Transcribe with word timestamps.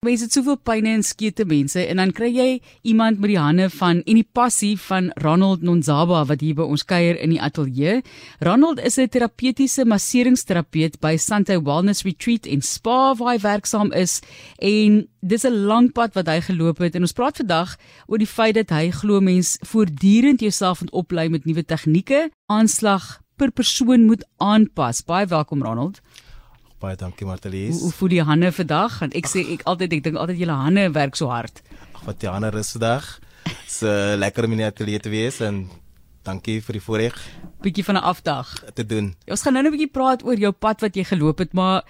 Mense 0.00 0.24
het 0.24 0.32
soveel 0.32 0.56
pyne 0.64 0.94
en 0.96 1.02
skete 1.04 1.44
mense 1.44 1.82
en 1.92 1.98
dan 2.00 2.12
kry 2.16 2.30
jy 2.32 2.44
iemand 2.88 3.18
met 3.20 3.34
die 3.34 3.36
hande 3.36 3.66
van 3.74 3.98
en 4.08 4.16
die 4.16 4.24
passie 4.24 4.70
van 4.80 5.10
Ronald 5.20 5.60
Nonzaba 5.60 6.22
wat 6.30 6.40
hier 6.40 6.56
by 6.56 6.64
ons 6.64 6.86
kuier 6.88 7.18
in 7.20 7.34
die 7.34 7.40
ateljee. 7.44 7.98
Ronald 8.40 8.80
is 8.80 8.96
'n 8.96 9.10
terapeutiese 9.12 9.84
masseringsterapeut 9.84 10.96
by 11.04 11.18
Sante 11.18 11.60
Wellness 11.60 12.04
Retreat 12.04 12.46
in 12.46 12.62
Spa 12.62 13.14
waar 13.14 13.34
hy 13.34 13.38
werksaam 13.42 13.92
is 13.92 14.22
en 14.56 15.06
dis 15.20 15.44
'n 15.44 15.66
lang 15.68 15.92
pad 15.92 16.14
wat 16.14 16.28
hy 16.28 16.40
geloop 16.40 16.78
het 16.78 16.94
en 16.94 17.02
ons 17.02 17.12
praat 17.12 17.36
vandag 17.36 17.76
oor 18.06 18.18
die 18.18 18.26
feit 18.26 18.54
dat 18.54 18.70
hy 18.70 18.90
glo 18.90 19.20
mens 19.20 19.58
voortdurend 19.60 20.40
jouself 20.40 20.80
moet 20.80 20.92
oplei 20.92 21.28
met 21.28 21.44
nuwe 21.44 21.62
tegnieke, 21.62 22.30
aanslag 22.48 23.20
per 23.36 23.50
persoon 23.52 24.06
moet 24.06 24.24
aanpas. 24.38 25.04
Baie 25.04 25.26
welkom 25.26 25.62
Ronald. 25.62 26.00
Baie 26.80 26.96
dankie 26.96 27.26
Martelies. 27.28 27.76
Hoe, 27.76 27.90
hoe 27.90 27.92
voel 27.92 28.08
die 28.14 28.22
hande 28.24 28.48
vandag? 28.56 28.94
Want 29.02 29.16
ek 29.18 29.26
sê 29.28 29.42
ek 29.52 29.66
altyd 29.68 29.98
ek 29.98 30.04
dink 30.06 30.16
altyd 30.16 30.38
julle 30.40 30.56
hande 30.56 30.86
werk 30.96 31.18
so 31.18 31.28
hard. 31.28 31.60
Ag 31.92 32.06
wat 32.06 32.22
die 32.22 32.30
hande 32.32 32.48
rus 32.54 32.72
vandag. 32.72 33.10
Dit's 33.44 33.82
uh, 33.84 34.16
lekker 34.16 34.48
om 34.48 34.56
in 34.56 34.62
die 34.62 34.68
ateljee 34.68 35.02
te 35.04 35.12
wees 35.12 35.42
en 35.44 35.66
dankie 36.24 36.58
vir 36.64 36.78
die 36.78 36.82
voorreg. 36.84 37.18
Bietjie 37.60 37.84
van 37.84 38.00
'n 38.00 38.06
afdag 38.12 38.54
te 38.72 38.86
doen. 38.86 39.12
Ja, 39.28 39.36
ons 39.36 39.44
gaan 39.44 39.52
nou 39.52 39.64
'n 39.64 39.74
bietjie 39.76 39.92
praat 39.92 40.24
oor 40.24 40.40
jou 40.40 40.52
pad 40.52 40.80
wat 40.80 40.96
jy 40.96 41.04
geloop 41.04 41.44
het, 41.44 41.52
maar 41.52 41.84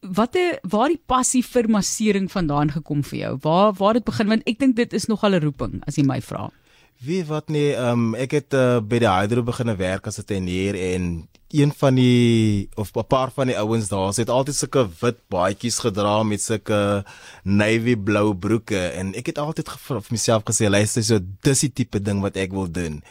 watte 0.00 0.60
waar 0.62 0.88
die 0.88 1.02
passie 1.06 1.42
vir 1.42 1.68
massering 1.68 2.30
vandaan 2.30 2.70
gekom 2.70 3.02
vir 3.02 3.18
jou? 3.18 3.38
Waar 3.42 3.72
waar 3.74 3.94
dit 3.98 4.04
begin 4.04 4.28
want 4.28 4.46
ek 4.46 4.58
dink 4.58 4.76
dit 4.76 4.92
is 4.92 5.06
nog 5.06 5.24
al 5.24 5.34
'n 5.34 5.42
roeping 5.42 5.82
as 5.86 5.96
jy 5.96 6.06
my 6.06 6.20
vra. 6.20 6.50
Wie 7.00 7.22
wat 7.24 7.48
nee, 7.48 7.72
um, 7.80 8.12
ek 8.12 8.34
het 8.36 8.54
uh, 8.56 8.76
by 8.84 8.98
die 9.00 9.08
Hydro 9.08 9.40
begin 9.46 9.72
werk 9.78 10.04
as 10.06 10.18
'n 10.20 10.26
tennier 10.28 10.76
en 10.76 11.28
een 11.48 11.72
van 11.72 11.94
die 11.94 12.68
of 12.76 12.92
'n 12.92 13.06
paar 13.08 13.32
van 13.32 13.46
die 13.46 13.56
ouens 13.56 13.88
daar 13.88 14.12
het 14.12 14.28
altyd 14.28 14.54
sulke 14.54 14.88
wit 15.00 15.16
baadjies 15.28 15.78
gedra 15.78 16.22
met 16.22 16.42
sulke 16.42 17.04
navy 17.42 17.96
blou 17.96 18.34
broeke 18.34 18.92
en 18.92 19.14
ek 19.14 19.26
het 19.26 19.38
altyd 19.38 19.68
vir 19.68 20.02
myself 20.10 20.42
gesê 20.44 20.68
luister 20.68 21.02
so 21.02 21.18
dis 21.40 21.60
die 21.60 21.72
tipe 21.72 22.02
ding 22.02 22.20
wat 22.20 22.36
ek 22.36 22.52
wil 22.52 22.70
doen. 22.70 23.02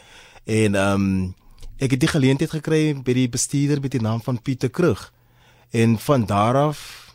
En 0.46 0.74
um, 0.74 1.34
ek 1.78 1.90
het 1.90 2.00
die 2.00 2.14
geleentheid 2.14 2.50
gekry 2.50 2.94
by 2.94 3.12
die 3.12 3.28
bestuurder 3.28 3.80
met 3.80 3.90
die 3.90 4.00
naam 4.00 4.22
van 4.22 4.42
Pieter 4.42 4.70
Krug. 4.70 5.12
En 5.70 5.98
van 5.98 6.26
daar 6.26 6.54
af 6.54 7.10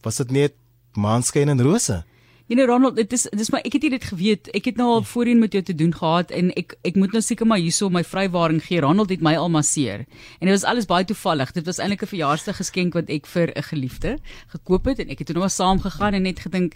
was 0.00 0.16
dit 0.16 0.30
net 0.30 0.54
maanskyn 0.94 1.48
en 1.48 1.62
rose. 1.62 2.04
Jy 2.48 2.56
know 2.56 2.64
Ronald, 2.64 2.96
dit 2.96 3.12
is 3.12 3.26
dis 3.36 3.50
maar 3.52 3.60
ek 3.68 3.74
het 3.76 3.82
dit 3.92 4.04
geweet. 4.08 4.46
Ek 4.56 4.70
het 4.70 4.78
nou 4.80 4.86
al 4.88 5.02
voorheen 5.04 5.36
met 5.42 5.52
jou 5.52 5.60
te 5.62 5.74
doen 5.76 5.90
gehad 5.92 6.30
en 6.32 6.48
ek 6.56 6.78
ek 6.88 6.96
moet 6.96 7.12
nou 7.12 7.20
seker 7.20 7.44
maar 7.44 7.60
hierso 7.60 7.90
my 7.92 8.00
vrywaring 8.00 8.62
gee. 8.64 8.80
Ronald 8.80 9.12
het 9.12 9.20
my 9.20 9.34
al 9.36 9.50
masseer. 9.52 10.06
En 10.40 10.48
dit 10.48 10.54
was 10.54 10.64
alles 10.64 10.88
baie 10.88 11.04
toevallig. 11.04 11.52
Dit 11.52 11.68
was 11.68 11.76
eintlik 11.76 12.06
'n 12.06 12.12
verjaarsdag 12.14 12.56
geskenk 12.56 12.96
wat 12.96 13.12
ek 13.12 13.26
vir 13.26 13.52
'n 13.52 13.68
geliefde 13.68 14.16
gekoop 14.48 14.88
het 14.88 14.98
en 14.98 15.10
ek 15.10 15.18
het 15.18 15.26
toe 15.26 15.36
nou 15.36 15.48
saam 15.48 15.80
gegaan 15.80 16.14
en 16.14 16.22
net 16.22 16.40
gedink 16.40 16.72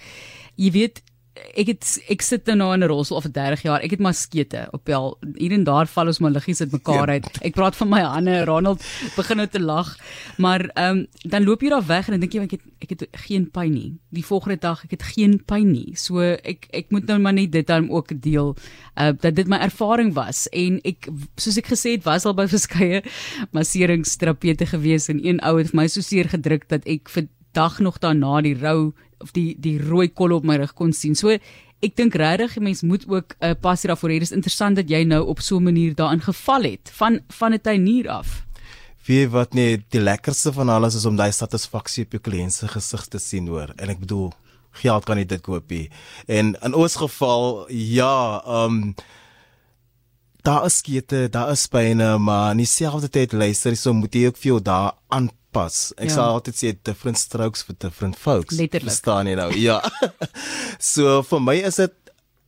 jy 0.56 0.70
weet 0.70 1.00
ek 1.32 1.70
het 1.72 1.86
ek 2.12 2.22
sit 2.24 2.46
nou 2.46 2.72
in 2.74 2.82
'n 2.84 2.88
rolstoel 2.88 3.16
of 3.16 3.24
30 3.24 3.62
jaar. 3.62 3.80
Ek 3.80 3.90
het 3.90 4.00
maar 4.00 4.14
skete 4.14 4.68
op 4.70 4.86
wel 4.86 5.18
hier 5.34 5.52
en 5.52 5.64
daar 5.64 5.86
val 5.86 6.06
ons 6.06 6.18
maar 6.18 6.30
liggies 6.30 6.60
uit 6.60 6.72
mekaar 6.72 7.08
ja. 7.08 7.12
uit. 7.12 7.38
Ek 7.42 7.54
praat 7.54 7.76
van 7.76 7.88
my 7.88 8.00
hande. 8.00 8.44
Ronald 8.44 8.84
begin 9.16 9.36
nou 9.36 9.48
te 9.48 9.60
lag. 9.60 9.96
Maar 10.36 10.60
ehm 10.74 10.98
um, 10.98 11.06
dan 11.22 11.44
loop 11.44 11.62
jy 11.62 11.68
daar 11.68 11.86
weg 11.86 12.06
en 12.06 12.12
dan 12.12 12.20
dink 12.20 12.32
jy 12.32 12.42
ek 12.42 12.50
het 12.50 12.60
ek 12.80 12.90
het 12.90 13.08
geen 13.26 13.50
pyn 13.50 13.72
nie. 13.72 13.98
Die 14.10 14.24
volgende 14.24 14.58
dag 14.58 14.84
ek 14.84 14.90
het 14.90 15.02
geen 15.02 15.42
pyn 15.44 15.72
nie. 15.72 15.96
So 15.96 16.20
ek 16.20 16.66
ek 16.70 16.90
moet 16.90 17.06
nou 17.06 17.18
maar 17.18 17.32
net 17.32 17.52
dit 17.52 17.66
dan 17.66 17.90
ook 17.90 18.20
deel 18.22 18.56
uh 19.00 19.12
dat 19.20 19.34
dit 19.34 19.48
my 19.48 19.56
ervaring 19.56 20.14
was 20.14 20.48
en 20.52 20.80
ek 20.84 21.08
soos 21.36 21.56
ek 21.56 21.66
gesê 21.66 21.96
het 21.96 22.04
was 22.04 22.24
al 22.24 22.34
by 22.34 22.46
verskeie 22.56 23.02
masseringsterapeute 23.52 24.66
gewees 24.66 25.08
en 25.08 25.24
een 25.26 25.40
ou 25.40 25.58
het 25.58 25.72
my 25.72 25.86
so 25.86 26.00
seer 26.00 26.28
gedruk 26.28 26.68
dat 26.68 26.84
ek 26.86 27.08
vir 27.08 27.28
dag 27.52 27.78
nog 27.78 27.98
daarna 27.98 28.40
die 28.40 28.56
rou 28.56 28.92
of 29.22 29.32
die 29.32 29.56
die 29.58 29.78
rooi 29.80 30.08
kol 30.08 30.32
op 30.36 30.44
my 30.44 30.56
rug 30.56 30.74
kon 30.74 30.92
sien. 30.92 31.14
So 31.14 31.32
ek 31.82 31.96
dink 31.98 32.14
regtig 32.14 32.58
mense 32.62 32.86
moet 32.86 33.04
ook 33.08 33.34
'n 33.40 33.46
uh, 33.46 33.54
passie 33.60 33.88
daarvoor 33.88 34.10
hê. 34.10 34.18
Dit 34.18 34.30
is 34.30 34.38
interessant 34.38 34.76
dat 34.76 34.88
jy 34.88 35.04
nou 35.04 35.26
op 35.26 35.40
so 35.40 35.56
'n 35.56 35.62
manier 35.62 35.94
daarin 35.94 36.20
geval 36.20 36.62
het 36.62 36.90
van 36.92 37.20
van 37.28 37.52
'n 37.52 37.60
tuinier 37.60 38.08
af. 38.08 38.46
Wie 39.06 39.28
wat 39.28 39.54
net 39.54 39.80
die 39.90 40.00
lekkerste 40.00 40.52
van 40.52 40.68
alles 40.68 40.94
is 40.94 41.04
om 41.04 41.16
daai 41.16 41.32
satisfaksie 41.32 42.04
op 42.04 42.12
jou 42.12 42.22
kliënt 42.22 42.52
se 42.52 42.68
gesig 42.68 43.06
te 43.06 43.18
sien 43.18 43.48
hoor. 43.48 43.72
En 43.76 43.88
ek 43.88 43.98
bedoel 43.98 44.32
geld 44.70 45.04
kan 45.04 45.16
nie 45.16 45.26
dit 45.26 45.40
koop 45.40 45.70
nie. 45.70 45.90
En 46.26 46.56
in 46.62 46.74
ons 46.74 46.96
geval 46.96 47.66
ja, 47.70 48.42
ehm 48.46 48.64
um, 48.64 48.94
daar 50.42 50.64
is 50.64 50.76
skete, 50.76 51.28
daar 51.30 51.50
is 51.50 51.66
pyne, 51.66 52.18
maar 52.18 52.50
in 52.50 52.56
dieselfde 52.56 53.08
tyd 53.08 53.32
luister, 53.32 53.76
so 53.76 53.92
moet 53.92 54.14
jy 54.14 54.26
ook 54.26 54.36
vir 54.36 54.48
jou 54.48 54.60
daar 54.62 54.92
aan 55.08 55.30
pas. 55.52 55.78
Ek 55.98 56.10
ja. 56.10 56.16
sal 56.16 56.36
altyd 56.38 56.58
sê 56.58 56.72
different 56.88 57.20
strokes 57.20 57.64
for 57.66 57.76
different 57.78 58.18
folks. 58.18 58.56
Letterlik. 58.58 58.96
Staan 58.96 59.30
jy 59.30 59.36
nou? 59.38 59.50
Ja. 59.68 59.78
so 60.80 61.20
vir 61.28 61.44
my 61.44 61.58
is 61.68 61.78
dit 61.80 61.94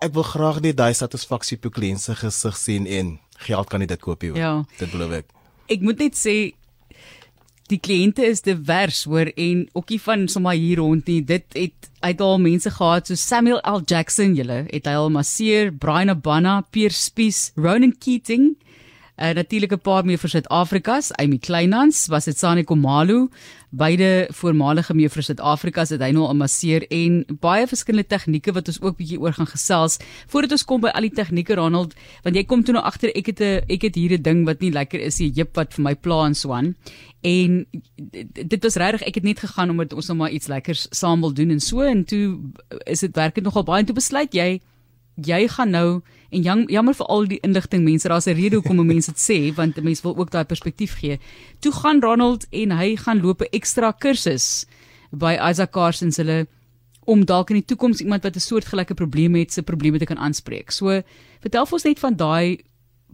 ek 0.05 0.13
wil 0.17 0.27
graag 0.27 0.61
net 0.65 0.77
daai 0.81 0.93
satisfaksie 0.97 1.59
op 1.61 1.71
kliënte 1.77 2.09
se 2.09 2.19
gesig 2.19 2.59
sien 2.61 2.89
en 2.91 3.15
geld 3.47 3.71
kan 3.71 3.81
nie 3.83 3.89
dit 3.91 4.03
koop 4.03 4.25
nie. 4.25 4.35
Ja. 4.41 4.59
Dit 4.81 4.93
beloof 4.93 5.21
ek. 5.21 5.33
Ek 5.73 5.85
moet 5.85 6.03
net 6.03 6.19
sê 6.19 6.37
die 7.73 7.81
kliënte 7.81 8.27
is 8.29 8.43
divers 8.45 9.05
hoor 9.09 9.31
en 9.41 9.65
ookie 9.79 10.01
van 10.03 10.27
sommer 10.29 10.57
hier 10.59 10.83
rond 10.83 11.07
nie. 11.09 11.23
Dit 11.25 11.47
het 11.57 11.89
uit 12.05 12.21
al 12.21 12.43
mense 12.43 12.71
gehad 12.71 13.09
so 13.09 13.17
Samuel 13.17 13.63
L 13.65 13.81
Jackson, 13.89 14.35
julle 14.37 14.65
het 14.69 14.91
hy 14.91 14.97
al 14.99 15.13
masseer, 15.15 15.73
Brian 15.73 16.13
Abana, 16.13 16.61
Pierre 16.75 16.95
Spies, 16.95 17.53
Ronan 17.57 17.95
Keating. 17.97 18.53
Uh, 19.15 19.31
natuurlik 19.31 19.73
'n 19.73 19.79
paar 19.79 20.05
meer 20.05 20.19
vir 20.19 20.31
Suid-Afrikas, 20.31 21.13
Amy 21.13 21.39
Kleinhans, 21.39 22.07
was 22.07 22.25
dit 22.25 22.39
Sane 22.39 22.65
Komalo, 22.65 23.29
beide 23.71 24.27
voormalige 24.31 24.95
mee 24.95 25.09
vir 25.09 25.23
Suid-Afrikas 25.23 25.89
het 25.95 26.01
hy 26.01 26.11
nou 26.11 26.27
al 26.27 26.35
masseer 26.35 26.83
en 26.91 27.25
baie 27.41 27.67
verskillende 27.67 28.09
tegnieke 28.09 28.53
wat 28.53 28.67
ons 28.69 28.81
ook 28.83 28.97
bietjie 28.97 29.21
oor 29.21 29.33
gaan 29.33 29.47
gesels. 29.47 30.01
Voordat 30.27 30.51
ons 30.51 30.65
kom 30.65 30.81
by 30.81 30.89
al 30.89 31.07
die 31.07 31.15
tegnieke 31.15 31.55
Ronald, 31.55 31.95
want 32.25 32.35
jy 32.35 32.43
kom 32.45 32.65
toe 32.65 32.75
nou 32.75 32.83
agter 32.83 33.15
ek 33.15 33.27
het 33.27 33.41
'n 33.41 33.63
ek 33.69 33.83
het 33.83 33.95
hier 33.95 34.19
'n 34.19 34.23
ding 34.23 34.45
wat 34.47 34.61
nie 34.61 34.73
lekker 34.73 35.01
is 35.01 35.21
nie, 35.21 35.31
jip 35.31 35.55
wat 35.55 35.75
vir 35.75 35.83
my 35.85 35.95
pla 35.95 36.27
en 36.27 36.35
swan. 36.35 36.75
En 37.23 37.67
dit 38.33 38.63
was 38.63 38.77
regtig 38.77 39.07
ek 39.07 39.15
het 39.15 39.25
net 39.25 39.39
gegaan 39.39 39.71
omdat 39.71 39.93
ons 39.93 40.09
nou 40.09 40.19
maar 40.19 40.31
iets 40.31 40.49
lekkers 40.49 40.89
saam 40.91 41.21
wil 41.21 41.33
doen 41.33 41.51
en 41.51 41.61
so 41.61 41.81
en 41.83 42.05
toe 42.05 42.41
is 42.87 43.01
dit 43.01 43.15
werk 43.15 43.35
dit 43.35 43.45
nogal 43.45 43.63
baie 43.63 43.79
en 43.79 43.87
toe 43.87 43.95
besluit 43.95 44.35
jy 44.35 44.61
jy 45.17 45.49
gaan 45.49 45.71
nou 45.71 46.03
en 46.35 46.43
jam, 46.43 46.65
jammer 46.71 46.95
vir 46.95 47.07
al 47.07 47.29
die 47.31 47.41
inligting 47.47 47.85
mense 47.85 48.09
daar's 48.09 48.27
'n 48.27 48.35
rede 48.35 48.57
hoekom 48.57 48.87
mense 48.87 49.13
dit 49.13 49.21
sê 49.21 49.55
want 49.55 49.83
mense 49.83 50.03
wil 50.03 50.17
ook 50.17 50.31
daai 50.31 50.45
perspektief 50.45 50.99
gee. 50.99 51.19
Toe 51.61 51.73
gaan 51.73 52.01
Ronald 52.03 52.47
en 52.51 52.71
hy 52.71 52.97
gaan 52.97 53.21
loop 53.21 53.43
'n 53.43 53.53
ekstra 53.53 53.93
kursus 53.93 54.67
by 55.13 55.39
Isaac 55.51 55.71
Carson 55.73 56.13
se 56.13 56.23
hulle 56.23 56.47
om 57.07 57.25
dalk 57.25 57.51
in 57.51 57.61
die 57.61 57.65
toekoms 57.65 58.01
iemand 58.01 58.23
wat 58.25 58.37
'n 58.37 58.41
soortgelyke 58.41 58.95
probleem 58.95 59.35
het 59.35 59.53
se 59.53 59.63
probleme 59.63 59.99
te 59.99 60.05
kan 60.05 60.19
aanspreek. 60.19 60.71
So 60.71 61.03
vertel 61.41 61.67
ons 61.71 61.85
net 61.85 61.99
van 61.99 62.17
daai 62.17 62.59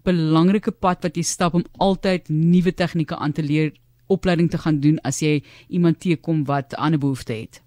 belangrike 0.04 0.70
pad 0.70 1.02
wat 1.02 1.16
jy 1.16 1.22
stap 1.22 1.54
om 1.54 1.64
altyd 1.78 2.28
nuwe 2.28 2.72
tegnieke 2.72 3.16
aan 3.16 3.32
te 3.32 3.42
leer, 3.42 3.72
opleiding 4.06 4.50
te 4.50 4.58
gaan 4.58 4.80
doen 4.80 4.98
as 5.04 5.20
jy 5.20 5.42
iemand 5.68 6.00
teekom 6.00 6.44
wat 6.44 6.72
'n 6.72 6.80
ander 6.80 6.98
behoefte 6.98 7.32
het. 7.32 7.62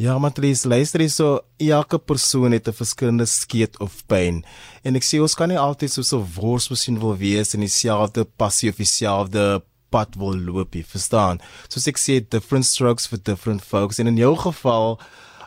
Ja, 0.00 0.18
maar 0.18 0.32
Tries, 0.32 0.62
luister 0.64 1.02
hier 1.04 1.10
so, 1.12 1.40
elke 1.60 1.98
persoon 1.98 2.52
het 2.52 2.68
'n 2.68 2.72
verskillende 2.72 3.26
skeet 3.26 3.78
of 3.78 4.06
pyn. 4.06 4.44
En 4.82 4.94
ek 4.96 5.04
sê 5.04 5.20
ons 5.20 5.34
kan 5.34 5.48
nie 5.48 5.58
altyd 5.58 5.92
so 5.92 6.18
'n 6.18 6.32
wors 6.34 6.68
masjien 6.68 6.98
wil 6.98 7.16
wees 7.16 7.54
en 7.54 7.60
dieselfde 7.60 8.24
passie 8.24 8.70
of 8.70 8.76
dieselfde 8.76 9.62
pad 9.90 10.14
wil 10.16 10.38
loop 10.38 10.74
nie, 10.74 10.84
verstaan? 10.84 11.40
Soos 11.68 11.86
ek 11.86 11.98
sê, 11.98 12.28
different 12.28 12.64
strokes 12.64 13.06
for 13.06 13.18
different 13.22 13.62
folks. 13.62 13.98
En 13.98 14.06
in 14.06 14.16
jou 14.16 14.36
geval, 14.36 14.98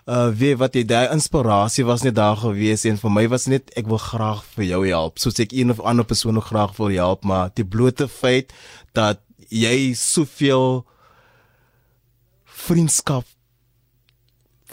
uh 0.05 0.29
wie 0.29 0.55
wat 0.57 0.73
jy 0.75 0.83
daai 0.83 1.11
inspirasie 1.11 1.85
was 1.85 2.03
net 2.03 2.15
daar 2.15 2.37
gewees 2.37 2.85
en 2.85 2.97
vir 2.97 3.11
my 3.11 3.27
was 3.27 3.47
net 3.47 3.71
ek 3.75 3.87
wil 3.87 3.97
graag 3.97 4.43
vir 4.55 4.65
jou 4.65 4.87
help. 4.87 5.17
Soos 5.19 5.39
ek 5.39 5.51
een 5.51 5.71
of 5.71 5.79
ander 5.79 6.05
persoon 6.05 6.33
nog 6.33 6.45
graag 6.45 6.77
wil 6.77 6.89
help, 6.89 7.23
maar 7.23 7.49
die 7.55 7.65
blote 7.65 8.07
feit 8.07 8.53
dat 8.93 9.19
jy 9.49 9.93
soveel 9.93 10.85
vriendskap 12.45 13.25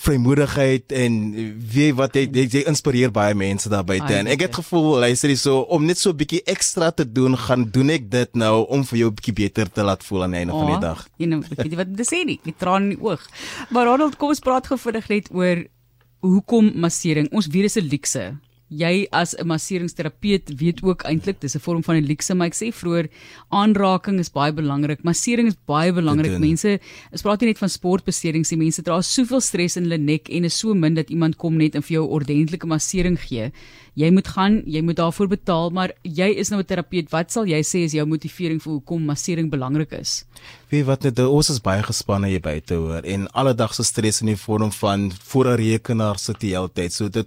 vrymoedigheid 0.00 0.92
en 0.92 1.16
weet 1.72 1.94
wat 1.98 2.14
jy 2.16 2.24
jy, 2.32 2.46
jy 2.48 2.62
inspireer 2.70 3.12
baie 3.12 3.34
mense 3.34 3.68
daar 3.68 3.84
buite 3.84 4.14
en 4.16 4.26
ek 4.26 4.46
het 4.46 4.54
gevoel 4.60 5.00
luister 5.04 5.32
jy 5.32 5.36
so 5.36 5.60
om 5.76 5.84
net 5.84 5.98
so 5.98 6.10
'n 6.10 6.16
bietjie 6.16 6.42
ekstra 6.46 6.90
te 6.90 7.04
doen 7.04 7.36
gaan 7.36 7.68
doen 7.70 7.90
ek 7.90 8.10
dit 8.10 8.34
nou 8.34 8.66
om 8.68 8.84
vir 8.84 8.98
jou 8.98 9.10
'n 9.10 9.14
bietjie 9.14 9.36
beter 9.36 9.70
te 9.70 9.82
laat 9.82 10.04
voel 10.04 10.24
aan 10.24 10.30
die 10.30 10.40
einde 10.40 10.54
oh, 10.54 10.60
van 10.60 10.72
die 10.72 10.80
dag. 10.80 11.08
Jy 11.18 11.26
know, 11.26 11.40
weet 11.40 11.70
jy 11.72 11.76
wat 11.76 11.96
dit 11.96 12.06
sê 12.06 12.24
nie, 12.24 12.40
die 12.44 12.54
traan 12.56 12.90
in 12.90 12.96
die 12.96 13.02
oog. 13.02 13.22
Maar 13.70 13.86
Ronald, 13.86 14.16
kom 14.16 14.28
ons 14.28 14.40
praat 14.44 14.66
gou 14.66 14.78
vinnig 14.78 15.08
net 15.08 15.28
oor 15.32 15.64
hoekom 16.20 16.72
massering. 16.80 17.28
Ons 17.32 17.48
weet 17.48 17.68
dis 17.68 17.76
'n 17.76 17.88
luukse. 17.88 18.24
Jy 18.70 19.08
as 19.10 19.34
'n 19.34 19.46
masseringsterapeut 19.46 20.54
weet 20.56 20.82
ook 20.82 21.02
eintlik 21.02 21.40
dis 21.40 21.56
'n 21.56 21.60
vorm 21.60 21.82
van 21.82 21.96
'n 21.96 22.06
luxe, 22.06 22.34
maar 22.34 22.46
ek 22.46 22.54
sê 22.54 22.72
vroeër 22.72 23.08
aanraking 23.50 24.18
is 24.18 24.30
baie 24.30 24.52
belangrik. 24.52 25.02
Massering 25.02 25.48
is 25.48 25.56
baie 25.66 25.92
belangrik. 25.92 26.38
Mense, 26.38 26.78
ons 27.12 27.22
praat 27.22 27.40
nie 27.40 27.48
net 27.48 27.58
van 27.58 27.68
sportbeserings 27.68 28.50
nie. 28.50 28.58
Mense 28.58 28.82
dra 28.82 29.02
soveel 29.02 29.40
stres 29.40 29.76
in 29.76 29.84
hulle 29.84 29.98
nek 29.98 30.28
en 30.30 30.44
is 30.44 30.58
so 30.58 30.74
min 30.74 30.94
dat 30.94 31.10
iemand 31.10 31.36
kom 31.36 31.56
net 31.56 31.74
en 31.74 31.82
vir 31.82 31.94
jou 31.98 32.06
ordentlike 32.08 32.66
massering 32.66 33.18
gee. 33.18 33.50
Jy 33.96 34.10
moet 34.10 34.28
gaan, 34.28 34.62
jy 34.66 34.82
moet 34.82 34.96
daarvoor 34.96 35.28
betaal, 35.28 35.70
maar 35.70 35.90
jy 36.04 36.30
is 36.38 36.50
nou 36.50 36.60
'n 36.60 36.64
terapeut. 36.64 37.10
Wat 37.10 37.32
sal 37.32 37.44
jy 37.44 37.60
sê 37.62 37.84
is 37.84 37.92
jou 37.92 38.06
motivering 38.06 38.62
vir 38.62 38.72
hoekom 38.72 39.04
massering 39.04 39.50
belangrik 39.50 39.92
is? 39.92 40.24
Wie 40.70 40.84
wat 40.84 41.02
net 41.02 41.18
ons 41.18 41.50
is 41.50 41.58
baie 41.58 41.82
gespanne 41.82 42.28
hier 42.28 42.40
buite 42.40 42.74
hoor 42.74 43.02
en 43.02 43.26
alledagse 43.34 43.82
stres 43.82 44.20
in 44.20 44.26
die 44.26 44.36
vorm 44.36 44.70
van 44.70 45.10
voor 45.10 45.46
'n 45.48 45.56
rekenaar 45.56 46.18
sit 46.18 46.40
die 46.40 46.50
hele 46.50 46.68
tyd. 46.68 46.92
So 46.92 47.08
dit 47.08 47.26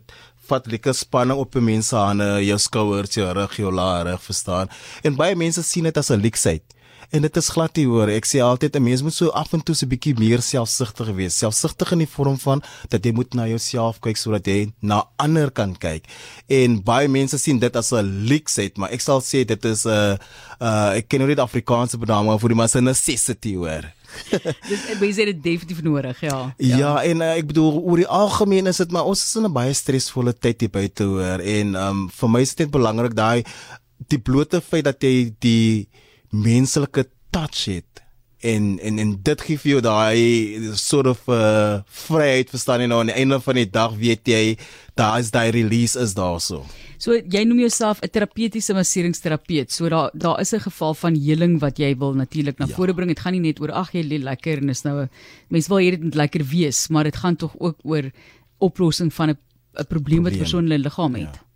vat 0.50 0.68
lekker 0.68 0.94
spanning 0.94 1.40
op 1.40 1.56
'n 1.56 1.64
mens 1.64 1.88
se 1.88 1.96
hande, 1.96 2.46
jou 2.46 2.60
skouers, 2.60 3.16
jou 3.16 3.32
rug, 3.34 3.56
jou 3.58 3.72
laar, 3.72 4.20
verstaan? 4.20 4.68
En 5.04 5.16
baie 5.16 5.36
mense 5.36 5.64
sien 5.64 5.84
dit 5.84 5.98
as 5.98 6.10
'n 6.10 6.22
leksheid. 6.22 6.64
En 7.10 7.22
dit 7.22 7.38
is 7.38 7.50
glad 7.50 7.76
nie 7.76 7.86
hoor. 7.88 8.08
Ek 8.08 8.26
sê 8.26 8.42
altyd 8.44 8.76
'n 8.76 8.84
mens 8.84 9.02
moet 9.02 9.14
so 9.14 9.30
af 9.30 9.54
en 9.54 9.64
toe 9.64 9.76
'n 9.76 9.88
bietjie 9.88 10.16
meer 10.18 10.42
selfsugtig 10.42 11.16
wees. 11.16 11.38
Selfsugtig 11.38 11.92
in 11.92 12.00
die 12.00 12.08
vorm 12.08 12.38
van 12.40 12.64
dat 12.90 13.06
jy 13.06 13.12
moet 13.12 13.34
na 13.34 13.48
jouself 13.48 14.00
kyk 14.00 14.18
sodat 14.18 14.46
jy 14.46 14.72
na 14.82 15.04
ander 15.18 15.52
kan 15.52 15.76
kyk. 15.76 16.04
En 16.48 16.84
baie 16.84 17.08
mense 17.08 17.38
sien 17.38 17.60
dit 17.60 17.76
as 17.76 17.92
'n 17.92 18.28
leksheid, 18.28 18.78
maar 18.78 18.92
ek 18.92 19.02
sal 19.02 19.22
sê 19.22 19.46
dit 19.46 19.66
is 19.66 19.86
'n 19.86 19.90
uh, 19.90 20.18
uh, 20.62 20.98
ek 20.98 21.08
ken 21.08 21.20
nie 21.20 21.36
die 21.36 21.42
Afrikaanse 21.42 21.98
benaming 21.98 22.40
vir 22.40 22.50
die 22.50 22.56
maar 22.56 22.70
'n 22.74 22.84
necessity 22.84 23.56
hoor. 23.56 23.92
Dis 25.00 25.18
het 25.18 25.26
dit 25.26 25.44
definitief 25.44 25.82
nodig, 25.82 26.20
ja. 26.22 26.54
Ja, 26.58 26.78
ja 26.78 27.04
en 27.04 27.22
uh, 27.22 27.34
ek 27.38 27.48
bedoel 27.50 27.82
oor 27.82 27.98
die 27.98 28.08
algemeen 28.08 28.68
is 28.68 28.78
dit 28.78 28.92
maar 28.92 29.10
ons 29.10 29.24
is 29.24 29.36
in 29.36 29.48
'n 29.48 29.54
baie 29.54 29.74
stresvolle 29.74 30.34
tyd 30.34 30.62
hier 30.62 30.70
buite 30.70 31.04
hoor 31.04 31.40
en 31.40 31.76
um 31.76 32.10
vir 32.10 32.30
my 32.30 32.42
is 32.42 32.56
dit 32.56 32.72
belangrik 32.72 33.16
daai 33.16 33.44
die 34.10 34.20
blote 34.20 34.62
feit 34.62 34.86
dat 34.86 35.02
jy 35.04 35.34
die 35.40 35.88
menslike 36.34 37.06
touch 37.32 37.66
het 37.70 38.04
en 38.44 38.80
en 38.80 39.00
en 39.00 39.12
dit 39.24 39.42
gee 39.48 39.60
vir 39.62 39.72
jou 39.72 39.82
daai 39.86 40.72
sort 40.76 41.08
of 41.08 41.22
uh, 41.32 41.80
vryheid 42.06 42.50
verstaan 42.52 42.84
jy 42.84 42.90
nou 42.92 43.00
aan 43.00 43.12
die 43.14 43.20
einde 43.22 43.40
van 43.46 43.60
die 43.60 43.70
dag 43.70 43.96
weet 44.00 44.28
jy 44.28 44.58
daar 45.00 45.20
is 45.22 45.32
daai 45.32 45.52
release 45.56 46.00
is 46.00 46.16
daarso. 46.18 46.64
So 47.00 47.16
jy 47.16 47.44
noem 47.48 47.64
jouself 47.64 48.02
'n 48.02 48.12
terapeutiese 48.12 48.74
masseringsterapeut. 48.74 49.72
So 49.72 49.90
daar 49.90 50.12
daar 50.14 50.42
is 50.42 50.54
'n 50.54 50.60
geval 50.60 50.94
van 50.94 51.16
heling 51.16 51.60
wat 51.60 51.80
jy 51.80 51.96
wil 51.98 52.14
natuurlik 52.14 52.60
na 52.60 52.66
ja. 52.68 52.76
vore 52.76 52.94
bring. 52.94 53.10
Dit 53.10 53.20
gaan 53.20 53.34
nie 53.34 53.48
net 53.52 53.62
oor 53.62 53.72
ag 53.72 53.94
jy 53.94 54.04
lê 54.04 54.20
lekker 54.20 54.58
en 54.58 54.70
is 54.70 54.84
nou 54.84 55.04
'n 55.04 55.10
mens 55.50 55.68
wil 55.68 55.78
dit 55.78 56.04
moet 56.04 56.16
lekker 56.16 56.44
wees, 56.44 56.88
maar 56.88 57.04
dit 57.04 57.16
gaan 57.16 57.36
tog 57.36 57.56
ook 57.60 57.78
oor 57.84 58.12
oplossing 58.60 59.14
van 59.14 59.30
'n 59.30 59.38
'n 59.80 59.88
probleem 59.88 60.24
wat 60.24 60.38
persoon 60.38 60.66
in 60.66 60.72
hulle 60.72 60.84
liggaam 60.84 61.14
het. 61.16 61.36
Ja. 61.36 61.53